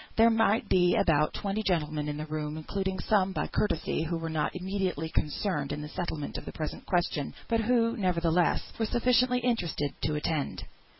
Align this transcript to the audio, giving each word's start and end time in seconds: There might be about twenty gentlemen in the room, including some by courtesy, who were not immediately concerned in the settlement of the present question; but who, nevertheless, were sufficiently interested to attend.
There 0.15 0.31
might 0.31 0.67
be 0.67 0.95
about 0.95 1.31
twenty 1.35 1.61
gentlemen 1.61 2.09
in 2.09 2.17
the 2.17 2.25
room, 2.25 2.57
including 2.57 2.97
some 2.99 3.33
by 3.33 3.45
courtesy, 3.45 4.01
who 4.01 4.17
were 4.17 4.31
not 4.31 4.55
immediately 4.55 5.09
concerned 5.09 5.71
in 5.71 5.81
the 5.83 5.89
settlement 5.89 6.39
of 6.39 6.45
the 6.45 6.51
present 6.53 6.87
question; 6.87 7.35
but 7.47 7.59
who, 7.61 7.95
nevertheless, 7.95 8.63
were 8.79 8.87
sufficiently 8.87 9.41
interested 9.41 9.91
to 10.01 10.15
attend. 10.15 10.63